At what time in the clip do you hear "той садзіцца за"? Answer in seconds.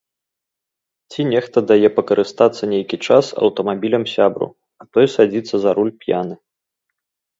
4.97-5.71